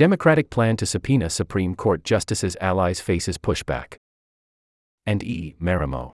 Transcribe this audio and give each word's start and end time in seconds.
Democratic 0.00 0.48
plan 0.48 0.78
to 0.78 0.86
subpoena 0.86 1.28
Supreme 1.28 1.74
Court 1.74 2.02
justices' 2.04 2.56
allies 2.58 3.00
faces 3.00 3.36
pushback. 3.36 3.96
And 5.04 5.22
E. 5.22 5.54
Marimo. 5.60 6.12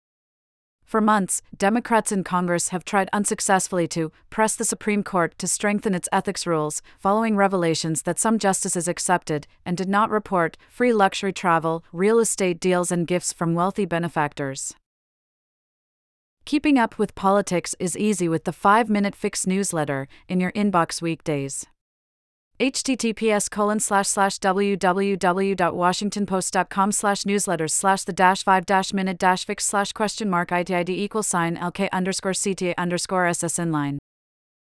For 0.82 1.00
months, 1.00 1.40
Democrats 1.56 2.10
in 2.10 2.25
Congress 2.25 2.70
have 2.70 2.84
tried 2.84 3.08
unsuccessfully 3.12 3.86
to 3.86 4.10
press 4.28 4.57
the 4.57 4.64
Supreme 4.64 5.04
Court 5.04 5.38
to 5.38 5.46
strengthen 5.46 5.94
its 5.94 6.08
ethics 6.10 6.49
rules, 6.49 6.83
following 6.99 7.36
revelations 7.36 8.02
that 8.02 8.18
some 8.18 8.41
justices 8.41 8.88
accepted 8.88 9.46
and 9.64 9.77
did 9.77 9.89
not 9.89 10.11
report 10.11 10.57
free 10.68 10.93
luxury 10.93 11.32
travel, 11.32 11.84
real 11.93 12.18
estate 12.18 12.59
deals, 12.59 12.91
and 12.91 13.07
gifts 13.07 13.32
from 13.32 13.55
wealthy 13.55 13.84
benefactors. 13.84 14.75
Keeping 16.45 16.77
up 16.77 16.98
with 16.98 17.14
politics 17.14 17.77
is 17.79 17.96
easy 17.96 18.29
with 18.29 18.46
the 18.46 18.53
5 18.53 18.91
Minute 18.91 19.14
Fix 19.14 19.46
newsletter 19.46 20.09
in 20.27 20.41
your 20.41 20.50
inbox 20.53 21.00
weekdays 21.00 21.66
https 22.59 23.50
colon 23.50 23.79
slash 23.79 24.09
slash 24.09 24.39
www.washingtonpost.com 24.39 26.93
slash 26.93 27.25
newsletters 27.25 27.72
slash 27.72 28.04
the 28.04 28.14
dash 28.14 28.43
five 28.43 28.64
dash 28.64 28.94
minute 28.94 29.18
dash 29.18 29.44
fix 29.44 29.67
slash 29.67 29.93
question 29.93 30.30
mark 30.30 30.49
itid 30.49 30.89
equals 30.89 31.27
sign 31.27 31.58
lk 31.58 31.90
underscore 31.93 32.33
cta 32.33 32.73
underscore 32.79 33.27
ss 33.27 33.59
inline. 33.59 33.99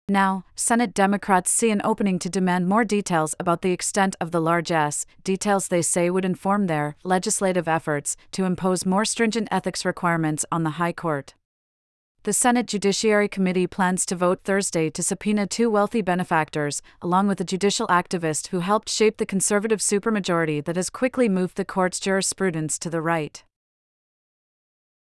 Now, 0.08 0.44
Senate 0.56 0.94
Democrats 0.94 1.52
see 1.52 1.70
an 1.70 1.80
opening 1.84 2.18
to 2.20 2.28
demand 2.28 2.68
more 2.68 2.84
details 2.84 3.34
about 3.38 3.62
the 3.62 3.72
extent 3.72 4.16
of 4.20 4.32
the 4.32 4.40
large 4.40 4.72
S, 4.72 5.06
details 5.22 5.68
they 5.68 5.82
say 5.82 6.10
would 6.10 6.24
inform 6.24 6.66
their 6.66 6.96
legislative 7.04 7.68
efforts 7.68 8.16
to 8.32 8.44
impose 8.44 8.84
more 8.84 9.04
stringent 9.04 9.46
ethics 9.50 9.84
requirements 9.84 10.44
on 10.50 10.64
the 10.64 10.70
High 10.70 10.92
Court 10.92 11.34
the 12.26 12.32
Senate 12.32 12.66
Judiciary 12.66 13.28
Committee 13.28 13.68
plans 13.68 14.04
to 14.04 14.16
vote 14.16 14.40
Thursday 14.42 14.90
to 14.90 15.00
subpoena 15.00 15.46
two 15.46 15.70
wealthy 15.70 16.02
benefactors, 16.02 16.82
along 17.00 17.28
with 17.28 17.40
a 17.40 17.44
judicial 17.44 17.86
activist 17.86 18.48
who 18.48 18.58
helped 18.58 18.88
shape 18.88 19.18
the 19.18 19.24
conservative 19.24 19.78
supermajority 19.78 20.64
that 20.64 20.74
has 20.74 20.90
quickly 20.90 21.28
moved 21.28 21.56
the 21.56 21.64
court's 21.64 22.00
jurisprudence 22.00 22.80
to 22.80 22.90
the 22.90 23.00
right. 23.00 23.44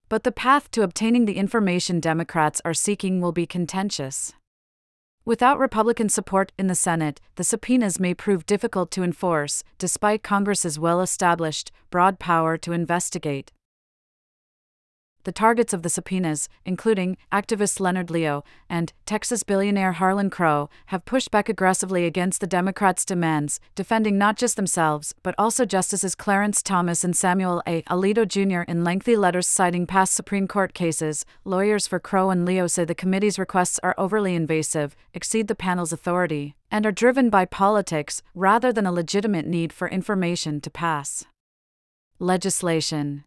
But 0.08 0.24
the 0.24 0.32
path 0.32 0.70
to 0.70 0.80
obtaining 0.80 1.26
the 1.26 1.36
information 1.36 2.00
Democrats 2.00 2.62
are 2.64 2.72
seeking 2.72 3.20
will 3.20 3.32
be 3.32 3.44
contentious. 3.44 4.32
Without 5.26 5.58
Republican 5.58 6.08
support 6.08 6.52
in 6.58 6.68
the 6.68 6.74
Senate, 6.74 7.20
the 7.34 7.44
subpoenas 7.44 8.00
may 8.00 8.14
prove 8.14 8.46
difficult 8.46 8.90
to 8.92 9.02
enforce, 9.02 9.62
despite 9.76 10.22
Congress's 10.22 10.78
well 10.78 11.02
established, 11.02 11.70
broad 11.90 12.18
power 12.18 12.56
to 12.56 12.72
investigate 12.72 13.52
the 15.24 15.32
targets 15.32 15.72
of 15.72 15.82
the 15.82 15.88
subpoenas, 15.88 16.48
including 16.64 17.16
activist 17.32 17.80
Leonard 17.80 18.10
Leo 18.10 18.44
and 18.68 18.92
Texas 19.06 19.42
billionaire 19.42 19.92
Harlan 19.92 20.30
Crow, 20.30 20.68
have 20.86 21.04
pushed 21.04 21.30
back 21.30 21.48
aggressively 21.48 22.04
against 22.04 22.40
the 22.40 22.46
Democrats' 22.46 23.04
demands, 23.04 23.60
defending 23.74 24.16
not 24.18 24.36
just 24.36 24.56
themselves, 24.56 25.14
but 25.22 25.34
also 25.38 25.64
Justices 25.64 26.14
Clarence 26.14 26.62
Thomas 26.62 27.04
and 27.04 27.16
Samuel 27.16 27.62
A. 27.66 27.82
Alito 27.82 28.26
Jr. 28.26 28.62
in 28.70 28.84
lengthy 28.84 29.16
letters 29.16 29.46
citing 29.46 29.86
past 29.86 30.14
Supreme 30.14 30.48
Court 30.48 30.74
cases. 30.74 31.24
Lawyers 31.44 31.86
for 31.86 31.98
Crow 31.98 32.30
and 32.30 32.44
Leo 32.44 32.66
say 32.66 32.84
the 32.84 32.94
committee's 32.94 33.38
requests 33.38 33.78
are 33.82 33.94
overly 33.98 34.34
invasive, 34.34 34.96
exceed 35.14 35.48
the 35.48 35.54
panel's 35.54 35.92
authority, 35.92 36.54
and 36.70 36.86
are 36.86 36.92
driven 36.92 37.30
by 37.30 37.44
politics 37.44 38.22
rather 38.34 38.72
than 38.72 38.86
a 38.86 38.92
legitimate 38.92 39.46
need 39.46 39.72
for 39.72 39.88
information 39.88 40.60
to 40.60 40.70
pass. 40.70 41.24
Legislation 42.18 43.24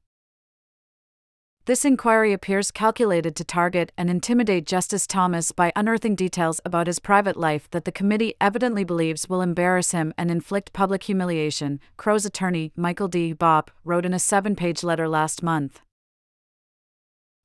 this 1.66 1.86
inquiry 1.86 2.34
appears 2.34 2.72
calculated 2.72 3.38
to 3.38 3.44
target 3.46 3.94
and 3.98 4.10
intimidate 4.10 4.66
Justice 4.66 5.08
Thomas 5.08 5.54
by 5.54 5.72
unearthing 5.78 6.14
details 6.14 6.60
about 6.66 6.88
his 6.88 7.00
private 7.00 7.38
life 7.38 7.70
that 7.72 7.86
the 7.86 7.92
committee 7.92 8.36
evidently 8.42 8.84
believes 8.84 9.30
will 9.30 9.42
embarrass 9.42 9.92
him 9.92 10.14
and 10.18 10.30
inflict 10.30 10.74
public 10.74 11.04
humiliation, 11.04 11.80
Crow's 11.96 12.26
attorney, 12.26 12.74
Michael 12.76 13.08
D. 13.08 13.34
Bopp, 13.34 13.70
wrote 13.86 14.06
in 14.06 14.14
a 14.14 14.20
seven 14.20 14.58
page 14.58 14.84
letter 14.84 15.08
last 15.08 15.42
month. 15.42 15.82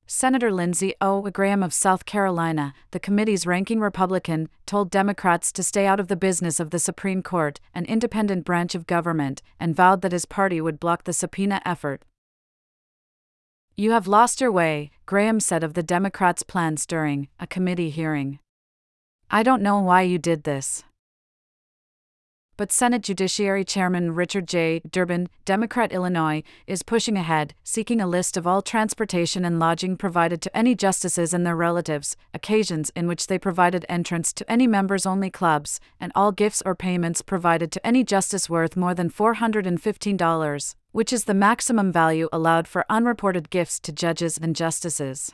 Senator 0.05 0.51
Lindsey 0.51 0.95
O. 0.99 1.21
Graham 1.29 1.63
of 1.63 1.71
South 1.71 2.03
Carolina, 2.03 2.73
the 2.91 2.99
committee's 2.99 3.45
ranking 3.45 3.79
Republican, 3.79 4.49
told 4.65 4.89
Democrats 4.89 5.51
to 5.53 5.63
stay 5.63 5.85
out 5.85 5.99
of 5.99 6.07
the 6.07 6.15
business 6.17 6.59
of 6.59 6.71
the 6.71 6.79
Supreme 6.79 7.21
Court, 7.21 7.61
an 7.73 7.85
independent 7.85 8.43
branch 8.43 8.75
of 8.75 8.87
government, 8.87 9.41
and 9.59 9.75
vowed 9.75 10.01
that 10.01 10.11
his 10.11 10.25
party 10.25 10.59
would 10.59 10.79
block 10.79 11.03
the 11.05 11.13
subpoena 11.13 11.61
effort. 11.63 12.03
You 13.79 13.91
have 13.91 14.07
lost 14.09 14.41
your 14.41 14.51
way, 14.51 14.91
Graham 15.05 15.39
said 15.39 15.63
of 15.63 15.73
the 15.73 15.81
Democrats' 15.81 16.43
plans 16.43 16.85
during 16.85 17.29
a 17.39 17.47
committee 17.47 17.89
hearing. 17.89 18.39
I 19.31 19.41
don't 19.41 19.61
know 19.61 19.79
why 19.79 20.01
you 20.01 20.17
did 20.17 20.43
this 20.43 20.83
but 22.59 22.73
Senate 22.73 23.01
Judiciary 23.03 23.63
Chairman 23.63 24.13
Richard 24.13 24.45
J. 24.45 24.81
Durbin, 24.91 25.29
Democrat 25.45 25.93
Illinois, 25.93 26.43
is 26.67 26.83
pushing 26.83 27.15
ahead, 27.15 27.53
seeking 27.63 28.01
a 28.01 28.05
list 28.05 28.35
of 28.35 28.45
all 28.45 28.61
transportation 28.61 29.45
and 29.45 29.59
lodging 29.59 29.95
provided 29.95 30.41
to 30.41 30.57
any 30.57 30.75
justices 30.75 31.33
and 31.33 31.45
their 31.45 31.55
relatives, 31.55 32.17
occasions 32.33 32.91
in 32.97 33.07
which 33.07 33.27
they 33.27 33.39
provided 33.39 33.85
entrance 33.87 34.33
to 34.33 34.51
any 34.51 34.67
members 34.67 35.05
only 35.05 35.29
clubs, 35.29 35.79
and 36.01 36.11
all 36.15 36.33
gifts 36.33 36.61
or 36.65 36.75
payments 36.75 37.21
provided 37.21 37.71
to 37.71 37.87
any 37.87 38.03
justice 38.03 38.49
worth 38.49 38.75
more 38.75 38.93
than 38.93 39.09
$415, 39.09 40.75
which 40.91 41.13
is 41.13 41.23
the 41.23 41.33
maximum 41.33 41.93
value 41.93 42.27
allowed 42.33 42.67
for 42.67 42.85
unreported 42.89 43.49
gifts 43.49 43.79
to 43.79 43.93
judges 43.93 44.37
and 44.37 44.53
justices 44.53 45.31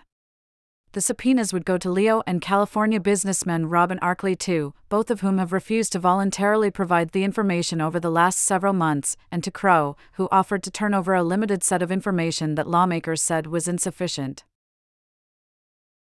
the 0.96 1.02
subpoenas 1.02 1.52
would 1.52 1.66
go 1.66 1.78
to 1.78 1.92
Leo 1.92 2.24
and 2.26 2.40
California 2.40 3.02
businessman 3.02 3.66
Robin 3.66 4.00
Arkley 4.00 4.40
too, 4.40 4.74
both 4.88 5.12
of 5.12 5.20
whom 5.20 5.40
have 5.40 5.52
refused 5.52 5.92
to 5.92 6.00
voluntarily 6.00 6.72
provide 6.72 7.12
the 7.12 7.26
information 7.26 7.82
over 7.82 8.00
the 8.00 8.10
last 8.10 8.40
several 8.40 8.72
months, 8.72 9.18
and 9.30 9.44
to 9.44 9.52
Crow, 9.52 9.98
who 10.14 10.30
offered 10.32 10.64
to 10.64 10.72
turn 10.72 10.94
over 10.94 11.14
a 11.14 11.22
limited 11.22 11.66
set 11.66 11.82
of 11.82 11.92
information 11.92 12.56
that 12.56 12.70
lawmakers 12.70 13.22
said 13.22 13.46
was 13.46 13.68
insufficient. 13.68 14.46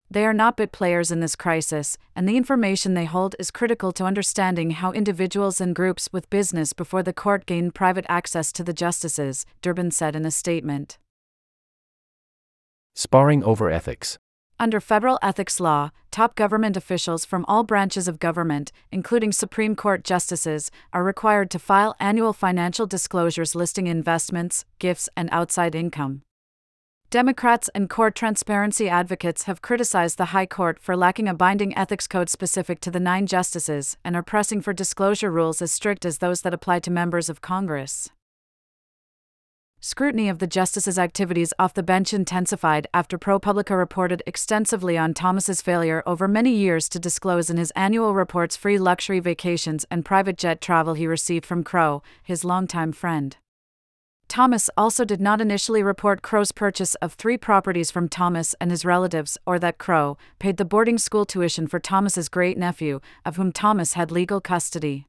They 0.10 0.26
are 0.26 0.34
not 0.34 0.58
bit 0.58 0.74
players 0.74 1.10
in 1.10 1.22
this 1.22 1.38
crisis, 1.38 1.98
and 2.14 2.28
the 2.28 2.36
information 2.36 2.94
they 2.94 3.06
hold 3.06 3.34
is 3.40 3.50
critical 3.50 3.94
to 3.94 4.04
understanding 4.04 4.72
how 4.72 4.92
individuals 4.92 5.62
and 5.62 5.74
groups 5.74 6.10
with 6.12 6.30
business 6.30 6.74
before 6.74 7.02
the 7.02 7.14
court 7.14 7.46
gain 7.46 7.72
private 7.72 8.06
access 8.10 8.52
to 8.52 8.62
the 8.62 8.74
justices, 8.74 9.46
Durbin 9.62 9.92
said 9.92 10.18
in 10.18 10.26
a 10.26 10.32
statement. 10.32 10.98
Sparring 12.94 13.42
over 13.46 13.72
ethics. 13.72 14.20
Under 14.62 14.80
federal 14.80 15.18
ethics 15.24 15.60
law, 15.60 15.90
top 16.12 16.36
government 16.36 16.78
officials 16.78 17.26
from 17.26 17.46
all 17.48 17.64
branches 17.64 18.08
of 18.08 18.20
government, 18.20 18.72
including 18.92 19.32
Supreme 19.32 19.76
Court 19.76 20.04
justices, 20.04 20.70
are 20.94 21.04
required 21.04 21.50
to 21.50 21.58
file 21.58 21.96
annual 22.00 22.32
financial 22.32 22.86
disclosures 22.86 23.56
listing 23.56 23.88
investments, 23.88 24.66
gifts, 24.78 25.10
and 25.18 25.30
outside 25.32 25.74
income. 25.74 26.22
Democrats 27.10 27.72
and 27.74 27.90
court 27.90 28.14
transparency 28.14 28.88
advocates 28.88 29.46
have 29.46 29.64
criticized 29.64 30.20
the 30.20 30.26
High 30.26 30.46
Court 30.46 30.78
for 30.78 30.96
lacking 30.96 31.28
a 31.28 31.34
binding 31.34 31.76
ethics 31.76 32.06
code 32.06 32.30
specific 32.30 32.80
to 32.82 32.92
the 32.92 33.00
nine 33.00 33.26
justices 33.26 33.98
and 34.06 34.16
are 34.16 34.22
pressing 34.22 34.62
for 34.62 34.74
disclosure 34.74 35.32
rules 35.32 35.64
as 35.64 35.72
strict 35.72 36.06
as 36.06 36.20
those 36.20 36.42
that 36.42 36.54
apply 36.54 36.82
to 36.82 36.92
members 36.92 37.30
of 37.30 37.42
Congress. 37.42 38.12
Scrutiny 39.84 40.30
of 40.30 40.38
the 40.38 40.46
justice's 40.46 41.00
activities 41.00 41.56
off 41.58 41.74
the 41.74 41.82
bench 41.82 42.14
intensified 42.14 42.86
after 42.94 43.18
ProPublica 43.18 43.76
reported 43.76 44.22
extensively 44.28 44.96
on 44.96 45.16
Thomas's 45.16 45.60
failure 45.60 46.04
over 46.06 46.28
many 46.28 46.52
years 46.52 46.88
to 46.90 47.00
disclose 47.00 47.50
in 47.50 47.58
his 47.58 47.72
annual 47.72 48.14
reports 48.14 48.56
free 48.56 48.78
luxury 48.78 49.20
vacations 49.20 49.84
and 49.90 50.06
private 50.06 50.38
jet 50.38 50.62
travel 50.62 50.94
he 50.94 51.08
received 51.08 51.48
from 51.48 51.64
Crow, 51.64 52.04
his 52.22 52.46
longtime 52.46 52.92
friend. 52.92 53.38
Thomas 54.28 54.70
also 54.78 55.04
did 55.04 55.20
not 55.20 55.42
initially 55.42 55.82
report 55.82 56.22
Crow's 56.22 56.52
purchase 56.52 56.94
of 57.02 57.14
three 57.14 57.36
properties 57.36 57.90
from 57.90 58.08
Thomas 58.08 58.54
and 58.62 58.70
his 58.70 58.86
relatives, 58.86 59.36
or 59.48 59.58
that 59.58 59.80
Crow 59.80 60.16
paid 60.38 60.58
the 60.58 60.64
boarding 60.64 61.00
school 61.00 61.26
tuition 61.26 61.66
for 61.66 61.80
Thomas's 61.80 62.30
great 62.30 62.56
nephew, 62.56 63.00
of 63.26 63.36
whom 63.36 63.52
Thomas 63.52 63.94
had 63.94 64.12
legal 64.12 64.40
custody. 64.42 65.08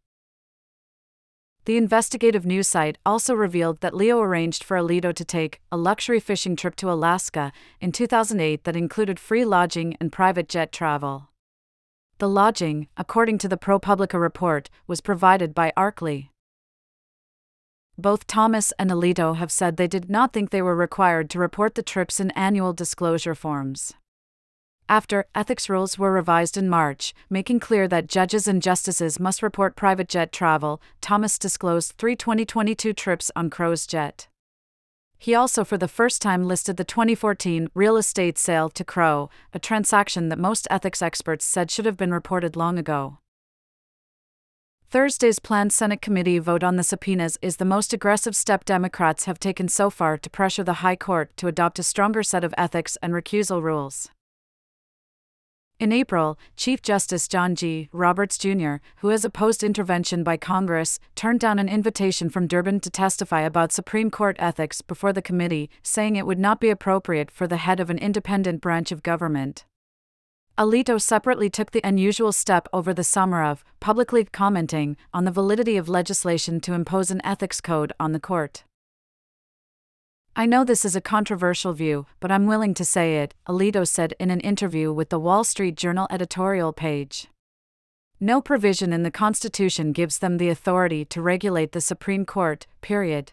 The 1.65 1.77
investigative 1.77 2.45
news 2.45 2.67
site 2.67 2.99
also 3.07 3.35
revealed 3.35 3.81
that 3.83 3.95
Leo 3.95 4.21
arranged 4.21 4.65
for 4.65 4.77
Alito 4.77 5.15
to 5.15 5.25
take 5.25 5.61
a 5.71 5.77
luxury 5.77 6.19
fishing 6.19 6.57
trip 6.57 6.75
to 6.77 6.91
Alaska 6.91 7.53
in 7.81 7.93
2008 7.93 8.65
that 8.65 8.75
included 8.75 9.21
free 9.21 9.45
lodging 9.45 9.97
and 10.01 10.11
private 10.11 10.49
jet 10.49 10.73
travel. 10.73 11.29
The 12.19 12.29
lodging, 12.29 12.89
according 12.97 13.39
to 13.39 13.49
the 13.49 13.57
ProPublica 13.57 14.21
report, 14.21 14.71
was 14.89 15.01
provided 15.01 15.55
by 15.55 15.73
Arkley. 15.77 16.31
Both 17.97 18.27
Thomas 18.27 18.73
and 18.77 18.91
Alito 18.91 19.37
have 19.37 19.53
said 19.53 19.77
they 19.77 19.87
did 19.87 20.11
not 20.11 20.33
think 20.33 20.51
they 20.51 20.63
were 20.63 20.75
required 20.75 21.31
to 21.31 21.39
report 21.39 21.77
the 21.77 21.83
trips 21.83 22.19
in 22.19 22.33
annual 22.33 22.73
disclosure 22.73 23.37
forms. 23.37 23.93
After, 24.93 25.25
ethics 25.35 25.71
rules 25.71 25.99
were 25.99 26.13
revised 26.13 26.59
in 26.59 26.69
March, 26.69 27.15
making 27.31 27.61
clear 27.61 27.89
that 27.89 28.09
judges 28.09 28.47
and 28.47 28.61
justices 28.61 29.19
must 29.19 29.43
report 29.43 29.75
private 29.75 30.07
jet 30.07 30.33
travel. 30.33 30.83
Thomas 31.01 31.39
disclosed 31.39 31.95
three 31.97 32.15
2022 32.15 32.93
trips 32.93 33.31
on 33.35 33.49
Crow's 33.49 33.87
jet. 33.87 34.29
He 35.17 35.35
also, 35.35 35.65
for 35.65 35.79
the 35.79 35.89
first 35.89 36.21
time, 36.21 36.45
listed 36.45 36.77
the 36.77 36.85
2014 36.85 37.69
real 37.75 37.97
estate 37.97 38.37
sale 38.37 38.69
to 38.69 38.85
Crow, 38.85 39.31
a 39.55 39.59
transaction 39.59 40.29
that 40.29 40.39
most 40.39 40.69
ethics 40.71 41.01
experts 41.01 41.47
said 41.47 41.71
should 41.71 41.87
have 41.87 41.97
been 41.97 42.13
reported 42.13 42.55
long 42.55 42.79
ago. 42.79 43.17
Thursday's 44.91 45.39
planned 45.39 45.73
Senate 45.73 46.03
committee 46.03 46.39
vote 46.39 46.63
on 46.63 46.77
the 46.77 46.83
subpoenas 46.83 47.39
is 47.41 47.57
the 47.57 47.65
most 47.65 47.95
aggressive 47.95 48.37
step 48.37 48.67
Democrats 48.67 49.25
have 49.25 49.41
taken 49.41 49.69
so 49.69 49.89
far 49.89 50.19
to 50.19 50.29
pressure 50.29 50.65
the 50.65 50.85
High 50.85 50.97
Court 50.97 51.35
to 51.39 51.49
adopt 51.49 51.79
a 51.79 51.83
stronger 51.83 52.23
set 52.23 52.45
of 52.45 52.53
ethics 52.59 52.99
and 53.01 53.15
recusal 53.15 53.63
rules. 53.63 54.11
In 55.83 55.91
April, 55.91 56.39
Chief 56.57 56.81
Justice 56.81 57.27
John 57.27 57.57
G. 57.57 57.89
Roberts 57.91 58.39
Jr., 58.39 58.75
who 58.99 59.09
has 59.09 59.25
opposed 59.25 59.65
intervention 59.65 60.23
by 60.23 60.37
Congress, 60.37 61.01
turned 61.17 61.41
down 61.41 61.59
an 61.59 61.69
invitation 61.69 62.31
from 62.31 62.47
Durbin 62.47 62.79
to 62.83 62.89
testify 62.89 63.41
about 63.41 63.73
Supreme 63.73 64.09
Court 64.09 64.37
ethics 64.39 64.81
before 64.81 65.13
the 65.13 65.21
committee, 65.21 65.71
saying 65.83 66.15
it 66.15 66.25
would 66.25 66.39
not 66.39 66.61
be 66.61 66.71
appropriate 66.71 67.33
for 67.33 67.49
the 67.49 67.57
head 67.57 67.81
of 67.81 67.91
an 67.91 67.99
independent 67.99 68.61
branch 68.61 68.93
of 68.93 69.03
government. 69.03 69.65
Alito 70.57 71.01
separately 71.01 71.51
took 71.51 71.73
the 71.73 71.81
unusual 71.83 72.31
step 72.31 72.69
over 72.73 72.95
the 72.95 73.03
summer 73.03 73.43
of 73.43 73.65
publicly 73.81 74.25
commenting 74.25 74.97
on 75.13 75.25
the 75.25 75.33
validity 75.33 75.77
of 75.77 75.89
legislation 75.89 76.61
to 76.61 76.75
impose 76.75 77.11
an 77.11 77.21
ethics 77.25 77.61
code 77.61 77.93
on 77.99 78.13
the 78.13 78.21
court. 78.21 78.63
I 80.35 80.47
know 80.47 80.65
this 80.65 80.87
is 80.87 80.97
a 80.97 81.03
controversial 81.03 81.75
view, 81.75 82.07
but 82.19 82.33
I'm 82.33 82.47
willing 82.47 82.73
to 82.75 82.87
say 82.87 83.19
it, 83.19 83.35
Alito 83.47 83.87
said 83.87 84.15
in 84.19 84.31
an 84.31 84.41
interview 84.41 84.91
with 84.91 85.11
the 85.11 85.19
Wall 85.19 85.45
Street 85.45 85.77
Journal 85.77 86.07
editorial 86.11 86.73
page. 86.73 87.29
No 88.19 88.41
provision 88.41 88.95
in 88.95 89.03
the 89.03 89.11
Constitution 89.11 89.93
gives 89.93 90.21
them 90.21 90.39
the 90.39 90.49
authority 90.49 91.05
to 91.05 91.21
regulate 91.21 91.73
the 91.73 91.83
Supreme 91.83 92.25
Court, 92.25 92.67
period. 92.81 93.33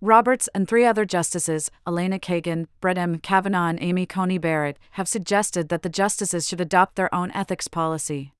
Roberts 0.00 0.48
and 0.56 0.66
three 0.66 0.84
other 0.84 1.04
justices, 1.04 1.70
Elena 1.86 2.18
Kagan, 2.18 2.66
Brett 2.80 2.98
M. 2.98 3.18
Kavanaugh, 3.18 3.68
and 3.68 3.80
Amy 3.80 4.06
Coney 4.06 4.38
Barrett, 4.38 4.76
have 4.92 5.06
suggested 5.06 5.68
that 5.68 5.82
the 5.82 5.88
justices 5.88 6.48
should 6.48 6.60
adopt 6.60 6.96
their 6.96 7.14
own 7.14 7.30
ethics 7.30 7.68
policy. 7.68 8.32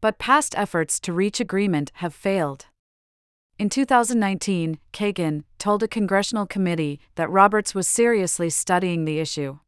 But 0.00 0.18
past 0.18 0.58
efforts 0.58 0.98
to 0.98 1.12
reach 1.12 1.38
agreement 1.38 1.92
have 1.96 2.12
failed. 2.12 2.66
In 3.62 3.68
2019, 3.68 4.78
Kagan 4.92 5.44
told 5.56 5.84
a 5.84 5.86
congressional 5.86 6.46
committee 6.46 6.98
that 7.14 7.30
Roberts 7.30 7.76
was 7.76 7.86
seriously 7.86 8.50
studying 8.50 9.04
the 9.04 9.20
issue. 9.20 9.60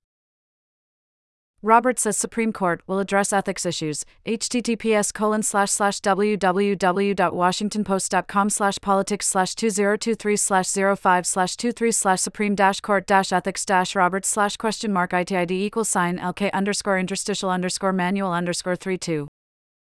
Roberts 1.62 2.02
says 2.02 2.17
Supreme 2.17 2.52
Court 2.52 2.82
will 2.88 2.99
address 2.99 3.32
ethics 3.32 3.64
issues. 3.64 4.05
https 4.26 5.14
colon 5.14 5.44
slash 5.44 5.70
slash 5.70 6.00
www.washingtonpost.com 6.00 8.50
slash 8.50 8.79
politics 8.82 9.29
slash 9.29 9.55
2023 9.55 10.37
slash 10.38 10.73
05 10.73 11.25
slash 11.25 11.56
23 11.56 11.93
slash 11.93 12.20
supreme 12.20 12.56
dash 12.56 12.81
court 12.81 13.06
dash 13.06 13.32
ethics 13.32 13.64
dash 13.64 13.94
roberts 13.94 14.29
slash 14.29 14.56
question 14.56 14.93
mark 14.93 15.12
itid 15.12 15.52
equals 15.52 15.88
sign 15.88 16.19
lk 16.19 16.52
underscore 16.52 16.99
interstitial 16.99 17.49
underscore 17.49 17.93
manual 17.93 18.32
underscore 18.32 18.75
32. 18.75 19.29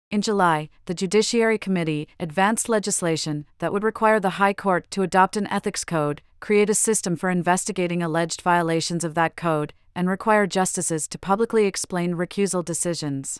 In 0.09 0.21
July, 0.21 0.69
the 0.85 0.93
Judiciary 0.93 1.57
Committee 1.57 2.07
advanced 2.17 2.69
legislation 2.69 3.45
that 3.59 3.73
would 3.73 3.83
require 3.83 4.21
the 4.21 4.39
High 4.41 4.53
Court 4.53 4.89
to 4.91 5.01
adopt 5.01 5.35
an 5.35 5.47
ethics 5.47 5.83
code, 5.83 6.21
create 6.39 6.69
a 6.69 6.73
system 6.73 7.17
for 7.17 7.29
investigating 7.29 8.01
alleged 8.01 8.41
violations 8.41 9.03
of 9.03 9.15
that 9.15 9.35
code, 9.35 9.73
and 9.93 10.07
require 10.07 10.47
justices 10.47 11.09
to 11.09 11.17
publicly 11.17 11.65
explain 11.65 12.13
recusal 12.13 12.63
decisions. 12.63 13.39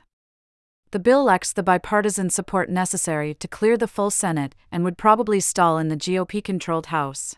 The 0.92 1.00
bill 1.00 1.24
lacks 1.24 1.54
the 1.54 1.64
bipartisan 1.64 2.32
support 2.32 2.70
necessary 2.70 3.34
to 3.36 3.48
clear 3.48 3.78
the 3.78 3.88
full 3.88 4.12
Senate 4.12 4.54
and 4.70 4.84
would 4.84 4.98
probably 4.98 5.40
stall 5.40 5.78
in 5.78 5.88
the 5.88 5.96
GOP 5.96 6.44
controlled 6.44 6.88
House. 6.88 7.36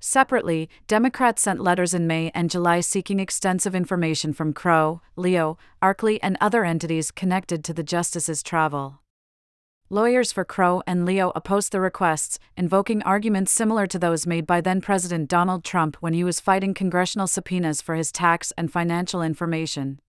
Separately, 0.00 0.70
Democrats 0.88 1.42
sent 1.42 1.60
letters 1.60 1.92
in 1.92 2.06
May 2.06 2.30
and 2.34 2.50
July 2.50 2.80
seeking 2.80 3.20
extensive 3.20 3.74
information 3.74 4.32
from 4.32 4.54
Crow, 4.54 5.02
Leo, 5.14 5.58
Arkley, 5.82 6.18
and 6.22 6.38
other 6.40 6.64
entities 6.64 7.10
connected 7.10 7.62
to 7.64 7.74
the 7.74 7.82
justices' 7.82 8.42
travel. 8.42 9.00
Lawyers 9.90 10.32
for 10.32 10.44
Crow 10.44 10.82
and 10.86 11.04
Leo 11.04 11.32
opposed 11.34 11.72
the 11.72 11.80
requests, 11.80 12.38
invoking 12.56 13.02
arguments 13.02 13.52
similar 13.52 13.86
to 13.88 13.98
those 13.98 14.26
made 14.26 14.46
by 14.46 14.62
then 14.62 14.80
President 14.80 15.28
Donald 15.28 15.64
Trump 15.64 15.96
when 16.00 16.14
he 16.14 16.24
was 16.24 16.40
fighting 16.40 16.72
congressional 16.72 17.26
subpoenas 17.26 17.82
for 17.82 17.94
his 17.94 18.10
tax 18.10 18.52
and 18.56 18.72
financial 18.72 19.20
information. 19.20 20.00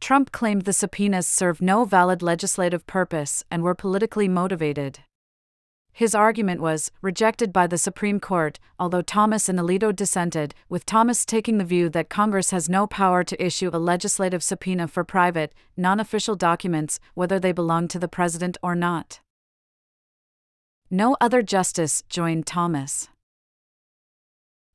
Trump 0.00 0.32
claimed 0.32 0.62
the 0.62 0.72
subpoenas 0.72 1.26
served 1.26 1.62
no 1.62 1.84
valid 1.84 2.20
legislative 2.20 2.84
purpose 2.86 3.44
and 3.50 3.62
were 3.62 3.74
politically 3.74 4.26
motivated. 4.26 5.00
His 5.96 6.12
argument 6.12 6.60
was 6.60 6.90
rejected 7.02 7.52
by 7.52 7.68
the 7.68 7.78
Supreme 7.78 8.18
Court, 8.18 8.58
although 8.80 9.00
Thomas 9.00 9.48
and 9.48 9.60
Alito 9.60 9.94
dissented, 9.94 10.52
with 10.68 10.84
Thomas 10.84 11.24
taking 11.24 11.58
the 11.58 11.64
view 11.64 11.88
that 11.90 12.08
Congress 12.08 12.50
has 12.50 12.68
no 12.68 12.88
power 12.88 13.22
to 13.22 13.40
issue 13.40 13.70
a 13.72 13.78
legislative 13.78 14.42
subpoena 14.42 14.88
for 14.88 15.04
private, 15.04 15.54
non 15.76 16.00
official 16.00 16.34
documents, 16.34 16.98
whether 17.14 17.38
they 17.38 17.52
belong 17.52 17.86
to 17.86 18.00
the 18.00 18.08
president 18.08 18.58
or 18.60 18.74
not. 18.74 19.20
No 20.90 21.16
other 21.20 21.42
justice 21.42 22.02
joined 22.08 22.44
Thomas. 22.44 23.08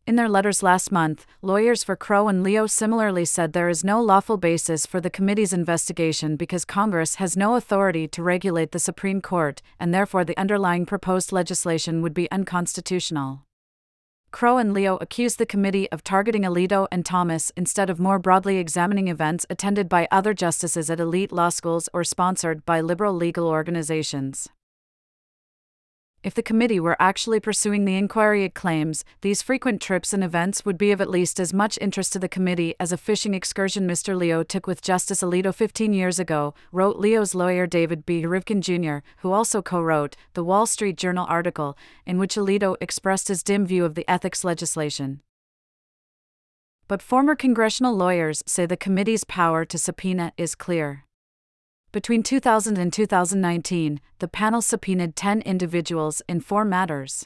In 0.10 0.16
their 0.16 0.28
letters 0.28 0.64
last 0.64 0.92
month, 0.92 1.28
lawyers 1.44 1.84
for 1.84 1.96
Crow 1.96 2.30
and 2.30 2.42
Leo 2.42 2.66
similarly 2.66 3.26
said 3.26 3.54
there 3.54 3.70
is 3.70 3.84
no 3.84 4.02
lawful 4.02 4.38
basis 4.38 4.88
for 4.88 5.00
the 5.00 5.12
committee's 5.12 5.54
investigation 5.54 6.36
because 6.36 6.66
Congress 6.66 7.16
has 7.22 7.38
no 7.38 7.54
authority 7.54 8.08
to 8.08 8.24
regulate 8.24 8.72
the 8.72 8.80
Supreme 8.80 9.22
Court, 9.22 9.62
and 9.80 9.94
therefore 9.94 10.26
the 10.26 10.36
underlying 10.36 10.88
proposed 10.88 11.32
legislation 11.32 12.02
would 12.02 12.16
be 12.16 12.28
unconstitutional. 12.32 13.44
Crow 14.32 14.58
and 14.58 14.74
Leo 14.74 14.98
accused 15.00 15.38
the 15.38 15.46
committee 15.46 15.88
of 15.92 16.04
targeting 16.04 16.42
Alito 16.42 16.88
and 16.92 17.06
Thomas 17.06 17.52
instead 17.56 17.92
of 17.92 18.00
more 18.00 18.18
broadly 18.18 18.58
examining 18.58 19.10
events 19.10 19.46
attended 19.48 19.88
by 19.88 20.08
other 20.10 20.34
justices 20.34 20.90
at 20.90 21.00
elite 21.00 21.32
law 21.32 21.50
schools 21.50 21.88
or 21.94 22.04
sponsored 22.04 22.66
by 22.66 22.82
liberal 22.82 23.14
legal 23.14 23.48
organizations. 23.48 24.50
If 26.22 26.34
the 26.34 26.44
committee 26.44 26.82
were 26.82 27.02
actually 27.02 27.40
pursuing 27.40 27.86
the 27.86 27.96
inquiry 27.96 28.44
it 28.44 28.54
claims, 28.54 29.06
these 29.22 29.42
frequent 29.42 29.82
trips 29.82 30.12
and 30.12 30.22
events 30.22 30.66
would 30.66 30.78
be 30.78 30.92
of 30.92 31.00
at 31.00 31.10
least 31.10 31.40
as 31.40 31.54
much 31.54 31.78
interest 31.80 32.12
to 32.12 32.20
the 32.20 32.28
committee 32.28 32.76
as 32.78 32.92
a 32.92 32.98
fishing 32.98 33.34
excursion 33.34 33.88
Mr. 33.88 34.18
Leo 34.18 34.44
took 34.44 34.68
with 34.68 34.82
Justice 34.82 35.22
Alito 35.22 35.56
15 35.56 35.94
years 35.94 36.20
ago, 36.20 36.54
wrote 36.74 36.98
Leo's 36.98 37.34
lawyer 37.34 37.66
David 37.66 38.06
B. 38.06 38.24
Rivkin 38.24 38.60
Jr., 38.60 39.06
who 39.22 39.32
also 39.32 39.62
co 39.62 39.80
wrote 39.82 40.18
the 40.34 40.44
Wall 40.44 40.66
Street 40.66 40.98
Journal 40.98 41.26
article, 41.30 41.78
in 42.06 42.18
which 42.18 42.36
Alito 42.36 42.76
expressed 42.82 43.30
his 43.30 43.42
dim 43.42 43.66
view 43.66 43.86
of 43.86 43.96
the 43.96 44.10
ethics 44.10 44.44
legislation. 44.44 45.22
But 46.90 47.02
former 47.02 47.36
congressional 47.36 47.96
lawyers 47.96 48.44
say 48.46 48.66
the 48.66 48.76
committee's 48.76 49.24
power 49.24 49.64
to 49.64 49.78
subpoena 49.78 50.34
is 50.36 50.54
clear. 50.54 51.06
Between 51.92 52.22
2000 52.22 52.78
and 52.78 52.94
2019, 52.94 54.00
the 54.20 54.28
panel 54.28 54.62
subpoenaed 54.62 55.16
10 55.16 55.42
individuals 55.42 56.22
in 56.28 56.40
four 56.40 56.64
matters. 56.64 57.26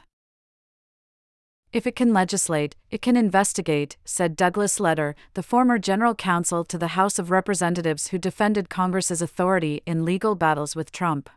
If 1.74 1.86
it 1.86 1.98
can 1.98 2.14
legislate, 2.14 2.78
it 2.90 3.02
can 3.02 3.18
investigate, 3.18 3.98
said 4.06 4.38
Douglas 4.38 4.80
Letter, 4.80 5.16
the 5.34 5.44
former 5.44 5.80
general 5.80 6.16
counsel 6.16 6.64
to 6.64 6.78
the 6.78 6.96
House 7.00 7.20
of 7.20 7.30
Representatives 7.30 8.10
who 8.10 8.18
defended 8.18 8.70
Congress's 8.70 9.22
authority 9.22 9.82
in 9.86 10.06
legal 10.06 10.34
battles 10.34 10.78
with 10.78 10.94
Trump. 10.94 11.30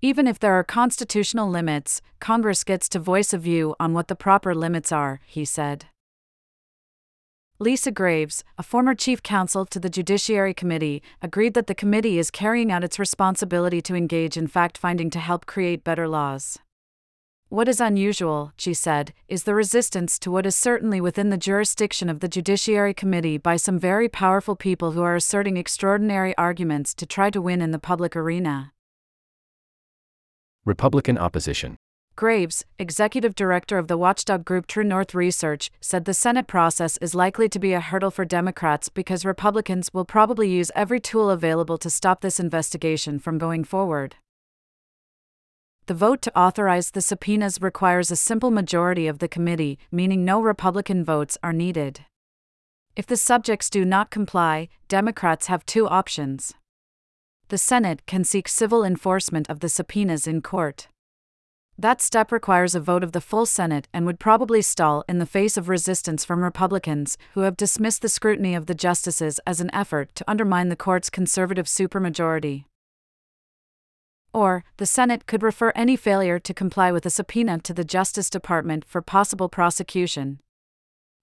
Even 0.00 0.26
if 0.26 0.38
there 0.38 0.54
are 0.54 0.64
constitutional 0.64 1.50
limits, 1.50 2.00
Congress 2.20 2.64
gets 2.64 2.88
to 2.88 2.98
voice 2.98 3.34
a 3.34 3.38
view 3.38 3.76
on 3.78 3.92
what 3.92 4.08
the 4.08 4.16
proper 4.16 4.54
limits 4.54 4.90
are, 4.92 5.20
he 5.26 5.44
said. 5.44 5.86
Lisa 7.62 7.90
Graves, 7.92 8.42
a 8.56 8.62
former 8.62 8.94
chief 8.94 9.22
counsel 9.22 9.66
to 9.66 9.78
the 9.78 9.90
Judiciary 9.90 10.54
Committee, 10.54 11.02
agreed 11.20 11.52
that 11.52 11.66
the 11.66 11.74
committee 11.74 12.18
is 12.18 12.30
carrying 12.30 12.72
out 12.72 12.82
its 12.82 12.98
responsibility 12.98 13.82
to 13.82 13.94
engage 13.94 14.38
in 14.38 14.46
fact 14.46 14.78
finding 14.78 15.10
to 15.10 15.18
help 15.18 15.44
create 15.44 15.84
better 15.84 16.08
laws. 16.08 16.58
What 17.50 17.68
is 17.68 17.78
unusual, 17.78 18.54
she 18.56 18.72
said, 18.72 19.12
is 19.28 19.42
the 19.42 19.54
resistance 19.54 20.18
to 20.20 20.30
what 20.30 20.46
is 20.46 20.56
certainly 20.56 21.02
within 21.02 21.28
the 21.28 21.36
jurisdiction 21.36 22.08
of 22.08 22.20
the 22.20 22.28
Judiciary 22.28 22.94
Committee 22.94 23.36
by 23.36 23.56
some 23.56 23.78
very 23.78 24.08
powerful 24.08 24.56
people 24.56 24.92
who 24.92 25.02
are 25.02 25.16
asserting 25.16 25.58
extraordinary 25.58 26.34
arguments 26.38 26.94
to 26.94 27.04
try 27.04 27.28
to 27.28 27.42
win 27.42 27.60
in 27.60 27.72
the 27.72 27.78
public 27.78 28.16
arena. 28.16 28.72
Republican 30.64 31.18
opposition. 31.18 31.76
Graves, 32.20 32.66
executive 32.78 33.34
director 33.34 33.78
of 33.78 33.88
the 33.88 33.96
watchdog 33.96 34.44
group 34.44 34.66
True 34.66 34.84
North 34.84 35.14
Research, 35.14 35.70
said 35.80 36.04
the 36.04 36.12
Senate 36.12 36.46
process 36.46 36.98
is 36.98 37.14
likely 37.14 37.48
to 37.48 37.58
be 37.58 37.72
a 37.72 37.80
hurdle 37.80 38.10
for 38.10 38.26
Democrats 38.26 38.90
because 38.90 39.24
Republicans 39.24 39.94
will 39.94 40.04
probably 40.04 40.50
use 40.50 40.70
every 40.74 41.00
tool 41.00 41.30
available 41.30 41.78
to 41.78 41.88
stop 41.88 42.20
this 42.20 42.38
investigation 42.38 43.18
from 43.18 43.38
going 43.38 43.64
forward. 43.64 44.16
The 45.86 45.94
vote 45.94 46.20
to 46.20 46.38
authorize 46.38 46.90
the 46.90 47.00
subpoenas 47.00 47.62
requires 47.62 48.10
a 48.10 48.16
simple 48.16 48.50
majority 48.50 49.06
of 49.06 49.20
the 49.20 49.26
committee, 49.26 49.78
meaning 49.90 50.22
no 50.22 50.42
Republican 50.42 51.02
votes 51.02 51.38
are 51.42 51.54
needed. 51.54 52.04
If 52.96 53.06
the 53.06 53.16
subjects 53.16 53.70
do 53.70 53.82
not 53.86 54.10
comply, 54.10 54.68
Democrats 54.88 55.46
have 55.46 55.64
two 55.64 55.88
options. 55.88 56.52
The 57.48 57.56
Senate 57.56 58.04
can 58.04 58.24
seek 58.24 58.46
civil 58.46 58.84
enforcement 58.84 59.48
of 59.48 59.60
the 59.60 59.70
subpoenas 59.70 60.26
in 60.26 60.42
court. 60.42 60.88
That 61.80 62.02
step 62.02 62.30
requires 62.30 62.74
a 62.74 62.80
vote 62.80 63.02
of 63.02 63.12
the 63.12 63.22
full 63.22 63.46
Senate 63.46 63.88
and 63.90 64.04
would 64.04 64.20
probably 64.20 64.60
stall 64.60 65.02
in 65.08 65.18
the 65.18 65.24
face 65.24 65.56
of 65.56 65.70
resistance 65.70 66.26
from 66.26 66.44
Republicans, 66.44 67.16
who 67.32 67.40
have 67.40 67.56
dismissed 67.56 68.02
the 68.02 68.10
scrutiny 68.10 68.54
of 68.54 68.66
the 68.66 68.74
justices 68.74 69.40
as 69.46 69.62
an 69.62 69.70
effort 69.74 70.14
to 70.16 70.30
undermine 70.30 70.68
the 70.68 70.76
court's 70.76 71.08
conservative 71.08 71.64
supermajority. 71.64 72.66
Or, 74.34 74.62
the 74.76 74.84
Senate 74.84 75.24
could 75.24 75.42
refer 75.42 75.72
any 75.74 75.96
failure 75.96 76.38
to 76.38 76.52
comply 76.52 76.92
with 76.92 77.06
a 77.06 77.10
subpoena 77.10 77.60
to 77.60 77.72
the 77.72 77.82
Justice 77.82 78.28
Department 78.28 78.84
for 78.84 79.00
possible 79.00 79.48
prosecution 79.48 80.38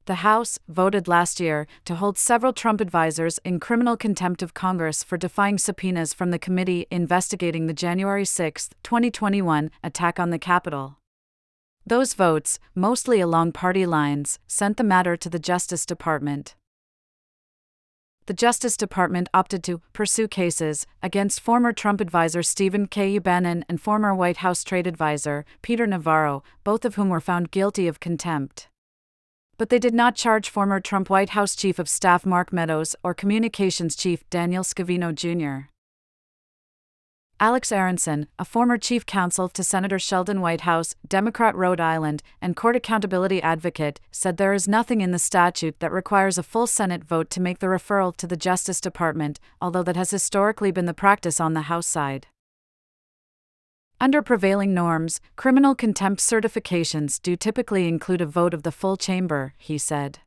the 0.08 0.16
House 0.16 0.58
voted 0.70 1.10
last 1.10 1.38
year 1.38 1.68
to 1.84 1.96
hold 1.96 2.18
several 2.18 2.54
Trump 2.54 2.80
advisers 2.80 3.40
in 3.44 3.60
criminal 3.60 3.98
contempt 3.98 4.42
of 4.42 4.54
Congress 4.54 5.04
for 5.04 5.18
defying 5.18 5.58
subpoenas 5.58 6.14
from 6.14 6.32
the 6.32 6.40
committee 6.40 6.88
investigating 6.90 7.68
the 7.68 7.74
January 7.74 8.24
6, 8.24 8.70
2021 8.84 9.70
attack 9.84 10.18
on 10.18 10.30
the 10.30 10.40
Capitol. 10.40 10.98
Those 11.86 12.14
votes, 12.14 12.58
mostly 12.74 13.20
along 13.20 13.52
party 13.52 13.86
lines, 13.86 14.40
sent 14.48 14.78
the 14.78 14.84
matter 14.84 15.18
to 15.18 15.30
the 15.30 15.40
Justice 15.40 15.86
Department. 15.86 16.56
The 18.28 18.34
Justice 18.34 18.78
Department 18.78 19.28
opted 19.34 19.62
to 19.66 19.82
pursue 19.92 20.30
cases 20.30 20.88
against 21.04 21.42
former 21.42 21.74
Trump 21.74 22.00
advisor 22.00 22.44
Stephen 22.44 22.88
K. 22.88 23.20
Bannon 23.20 23.66
and 23.68 23.82
former 23.82 24.16
White 24.16 24.38
House 24.38 24.64
trade 24.64 24.88
advisor 24.88 25.44
Peter 25.62 25.86
Navarro, 25.86 26.44
both 26.64 26.86
of 26.86 26.96
whom 26.96 27.10
were 27.10 27.22
found 27.22 27.52
guilty 27.52 27.90
of 27.90 28.00
contempt 28.00 28.70
but 29.58 29.70
they 29.70 29.80
did 29.80 29.94
not 29.94 30.16
charge 30.16 30.50
former 30.50 30.80
Trump 30.80 31.10
White 31.10 31.30
House 31.30 31.56
Chief 31.56 31.80
of 31.80 31.90
Staff 31.90 32.26
Mark 32.26 32.54
Meadows 32.54 32.96
or 33.04 33.14
Communications 33.14 33.96
Chief 33.96 34.28
Daniel 34.30 34.64
Scavino 34.64 35.14
Jr. 35.14 35.70
Alex 37.40 37.72
Aronson, 37.72 38.28
a 38.40 38.46
former 38.46 38.80
chief 38.80 39.06
counsel 39.06 39.48
to 39.48 39.64
Senator 39.64 40.00
Sheldon 40.00 40.42
Whitehouse, 40.42 40.96
Democrat 41.08 41.56
Rhode 41.56 41.80
Island, 41.80 42.24
and 42.42 42.56
court 42.56 42.76
accountability 42.76 43.40
advocate, 43.44 44.00
said 44.12 44.38
there 44.38 44.54
is 44.54 44.68
nothing 44.68 45.02
in 45.02 45.12
the 45.12 45.20
statute 45.20 45.80
that 45.80 45.92
requires 45.92 46.40
a 46.40 46.44
full 46.44 46.66
Senate 46.66 47.04
vote 47.04 47.30
to 47.30 47.42
make 47.42 47.60
the 47.60 47.68
referral 47.68 48.16
to 48.18 48.26
the 48.26 48.38
Justice 48.38 48.82
Department, 48.82 49.40
although 49.62 49.84
that 49.84 49.96
has 49.96 50.10
historically 50.10 50.72
been 50.72 50.88
the 50.88 50.96
practice 50.96 51.40
on 51.40 51.54
the 51.54 51.62
House 51.62 51.86
side. 51.86 52.26
Under 54.00 54.22
prevailing 54.22 54.75
norms, 54.75 55.20
criminal 55.36 55.74
contempt 55.74 56.22
certifications 56.22 57.20
do 57.20 57.36
typically 57.36 57.88
include 57.88 58.22
a 58.22 58.27
vote 58.27 58.54
of 58.54 58.62
the 58.62 58.72
full 58.72 58.96
chamber, 58.96 59.54
he 59.58 59.80
said. 59.80 60.20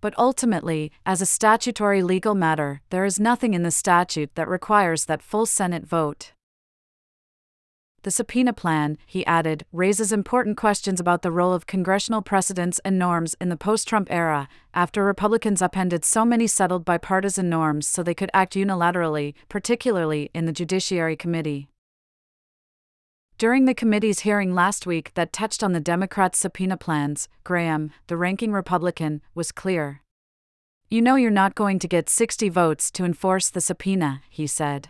But 0.00 0.14
ultimately, 0.16 0.92
as 1.04 1.20
a 1.20 1.26
statutory 1.26 2.00
legal 2.00 2.36
matter, 2.36 2.82
there 2.90 3.04
is 3.04 3.18
nothing 3.18 3.54
in 3.54 3.64
the 3.64 3.72
statute 3.72 4.34
that 4.36 4.46
requires 4.46 5.06
that 5.06 5.20
full 5.20 5.46
Senate 5.46 5.84
vote. 5.84 6.32
The 8.04 8.12
subpoena 8.12 8.52
plan, 8.52 8.98
he 9.04 9.26
added, 9.26 9.66
raises 9.72 10.12
important 10.12 10.56
questions 10.56 11.00
about 11.00 11.22
the 11.22 11.32
role 11.32 11.52
of 11.52 11.66
congressional 11.66 12.22
precedents 12.22 12.78
and 12.84 12.96
norms 12.96 13.34
in 13.40 13.48
the 13.48 13.56
post 13.56 13.88
Trump 13.88 14.06
era, 14.12 14.48
after 14.74 15.04
Republicans 15.04 15.60
upended 15.60 16.04
so 16.04 16.24
many 16.24 16.46
settled 16.46 16.84
bipartisan 16.84 17.50
norms 17.50 17.88
so 17.88 18.04
they 18.04 18.14
could 18.14 18.30
act 18.32 18.54
unilaterally, 18.54 19.34
particularly 19.48 20.30
in 20.32 20.44
the 20.46 20.52
Judiciary 20.52 21.16
Committee. 21.16 21.68
During 23.38 23.66
the 23.66 23.74
committee's 23.74 24.20
hearing 24.20 24.54
last 24.54 24.86
week 24.86 25.12
that 25.12 25.30
touched 25.30 25.62
on 25.62 25.72
the 25.72 25.80
Democrats' 25.80 26.38
subpoena 26.38 26.78
plans, 26.78 27.28
Graham, 27.44 27.90
the 28.06 28.16
ranking 28.16 28.50
Republican, 28.50 29.20
was 29.34 29.52
clear. 29.52 30.00
You 30.88 31.02
know 31.02 31.16
you're 31.16 31.30
not 31.30 31.54
going 31.54 31.78
to 31.80 31.88
get 31.88 32.08
60 32.08 32.48
votes 32.48 32.90
to 32.92 33.04
enforce 33.04 33.50
the 33.50 33.60
subpoena, 33.60 34.22
he 34.30 34.46
said. 34.46 34.88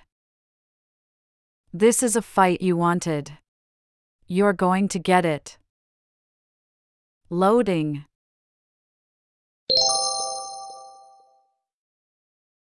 This 1.72 2.04
is 2.04 2.14
a 2.14 2.22
fight 2.22 2.62
you 2.62 2.76
wanted. 2.76 3.32
You're 4.28 4.52
going 4.52 4.86
to 4.88 5.00
get 5.00 5.24
it. 5.24 5.58
Loading. 7.28 8.04